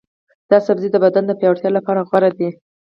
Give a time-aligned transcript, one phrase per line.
[0.51, 2.49] دا سبزی د بدن د پیاوړتیا لپاره غوره دی.